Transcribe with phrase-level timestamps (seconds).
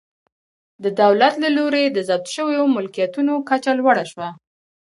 [0.83, 4.29] د دولت له لوري د ضبط شویو ملکیتونو کچه لوړه شوه.